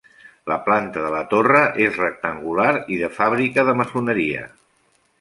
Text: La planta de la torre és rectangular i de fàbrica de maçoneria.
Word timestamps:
La 0.51 0.55
planta 0.69 1.03
de 1.07 1.11
la 1.15 1.19
torre 1.33 1.61
és 1.89 2.01
rectangular 2.03 2.73
i 2.97 3.01
de 3.05 3.13
fàbrica 3.21 3.71
de 3.71 3.81
maçoneria. 3.83 4.49